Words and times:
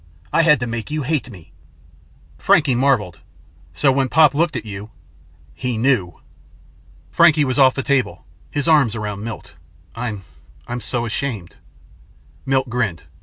I 0.33 0.41
had 0.41 0.59
to 0.61 0.65
make 0.65 0.89
you 0.89 1.03
hate 1.03 1.29
me." 1.29 1.51
Frankie 2.39 2.73
marveled. 2.73 3.19
"So 3.75 3.91
when 3.91 4.09
Pop 4.09 4.33
looked 4.33 4.55
at 4.55 4.65
you" 4.65 4.89
"He 5.63 5.77
knew." 5.77 6.21
Frankie 7.11 7.45
was 7.45 7.59
off 7.59 7.75
the 7.75 7.83
table, 7.83 8.25
his 8.49 8.67
arms 8.67 8.95
around 8.95 9.23
Milt. 9.23 9.53
"I'm 9.93 10.23
I'm 10.67 10.81
so 10.81 11.05
ashamed." 11.05 11.57
Milt 12.47 12.67
grinned. 12.67 13.03